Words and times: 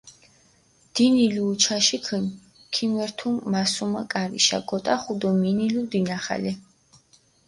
დინილუ 0.95 1.41
უჩაშიქინ, 1.53 2.25
ქიმერთუ 2.73 3.29
მასუმა 3.51 4.03
კარიშა, 4.11 4.57
გოტახუ 4.69 5.11
დო 5.21 5.29
მინილუ 5.41 5.81
დინახალე. 5.91 6.53